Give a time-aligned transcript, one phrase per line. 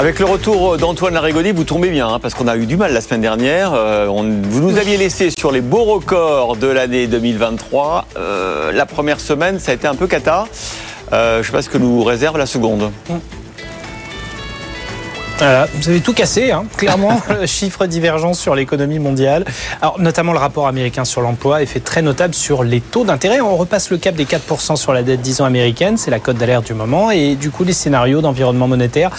[0.00, 2.94] Avec le retour d'Antoine Larigoni, vous tombez bien, hein, parce qu'on a eu du mal
[2.94, 3.74] la semaine dernière.
[3.74, 8.06] Euh, vous nous aviez laissé sur les beaux records de l'année 2023.
[8.16, 10.46] Euh, la première semaine, ça a été un peu cata.
[11.12, 12.90] Euh, je ne sais pas ce que nous réserve la seconde.
[13.10, 13.39] Mm
[15.40, 19.46] vous avez tout cassé, hein, clairement, chiffre divergence sur l'économie mondiale.
[19.80, 23.40] Alors, notamment le rapport américain sur l'emploi fait très notable sur les taux d'intérêt.
[23.40, 26.36] On repasse le cap des 4% sur la dette 10 ans américaine, c'est la cote
[26.36, 27.10] d'alerte du moment.
[27.10, 29.10] Et du coup, les scénarios d'environnement monétaire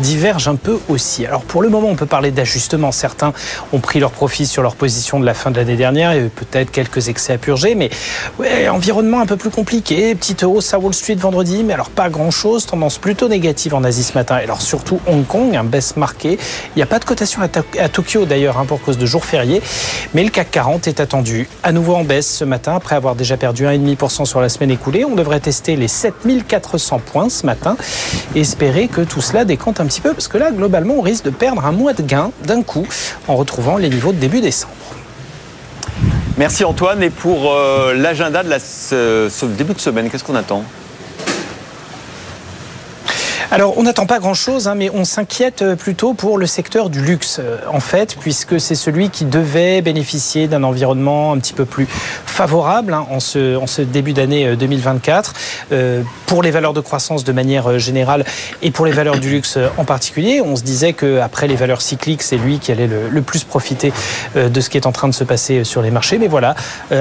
[0.00, 1.26] divergent un peu aussi.
[1.26, 2.90] Alors, pour le moment, on peut parler d'ajustement.
[2.90, 3.34] Certains
[3.72, 6.70] ont pris leur profit sur leur position de la fin de l'année dernière et peut-être
[6.70, 7.74] quelques excès à purger.
[7.74, 7.90] Mais
[8.38, 10.14] ouais, environnement un peu plus compliqué.
[10.14, 12.64] Petite hausse à Wall Street vendredi, mais alors pas grand-chose.
[12.64, 14.38] Tendance plutôt négative en Asie ce matin.
[14.38, 16.38] Et alors, surtout Hong Kong, baisse marquée.
[16.74, 19.62] Il n'y a pas de cotation à, Tokyo d'ailleurs hein, pour cause de jours fériés,
[20.14, 23.36] mais le CAC 40 est attendu à nouveau en baisse ce matin après avoir déjà
[23.36, 25.04] perdu 1,5% sur la semaine écoulée.
[25.04, 27.76] On devrait tester les 7400 points ce matin
[28.34, 31.24] et espérer que tout cela décante un petit peu parce que là, globalement, on risque
[31.24, 32.86] de perdre un mois de gain d'un coup
[33.28, 34.72] en retrouvant les niveaux de début décembre.
[36.38, 37.02] Merci Antoine.
[37.02, 40.64] Et pour euh, l'agenda de la, ce début de semaine, qu'est-ce qu'on attend?
[43.52, 47.00] Alors, on n'attend pas grand-chose, hein, mais on s'inquiète euh, plutôt pour le secteur du
[47.00, 51.64] luxe, euh, en fait, puisque c'est celui qui devait bénéficier d'un environnement un petit peu
[51.64, 55.34] plus favorable hein, en, ce, début d'année 2024,
[55.70, 58.24] euh, pour les valeurs de croissance de manière générale
[58.62, 60.40] et pour les valeurs du luxe en particulier.
[60.44, 63.92] On se disait qu'après les valeurs cycliques, c'est lui qui allait le, plus profiter
[64.34, 66.18] de ce qui est en train de se passer sur les marchés.
[66.18, 66.54] Mais voilà,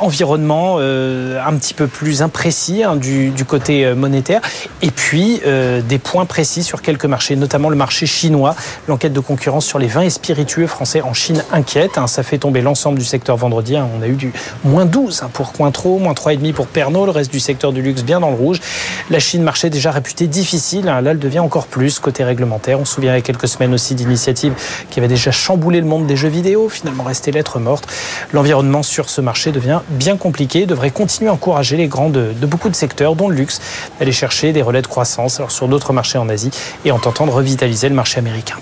[0.00, 4.40] environnement un petit peu plus imprécis hein, du, du, côté monétaire,
[4.82, 5.40] et puis
[5.88, 8.54] des points précis sur quelques marchés, notamment le marché chinois.
[8.88, 11.98] L'enquête de concurrence sur les vins et spiritueux français en Chine inquiète.
[11.98, 12.06] Hein.
[12.06, 13.76] Ça fait tomber l'ensemble du secteur vendredi.
[13.76, 13.88] Hein.
[13.98, 14.32] On a eu du
[14.64, 17.06] moins 12 hein, pour Cointreau, moins 3,5 pour Pernod.
[17.06, 18.60] Le reste du secteur du luxe bien dans le rouge.
[19.10, 20.86] La Chine, marché déjà réputé difficile.
[20.86, 22.80] Là, elle devient encore plus côté réglementaire.
[22.80, 24.54] On se souvient il y a quelques semaines aussi d'initiatives
[24.90, 27.86] qui avaient déjà chamboulé le monde des jeux vidéo, finalement resté lettre morte.
[28.32, 30.66] L'environnement sur ce marché devient bien compliqué.
[30.66, 33.60] devrait continuer à encourager les grands de, beaucoup de secteurs, dont le luxe,
[33.98, 35.38] d'aller chercher des relais de croissance.
[35.38, 36.50] Alors sur d'autres marchés en Asie
[36.84, 38.54] et en tentant de revitaliser le marché américain.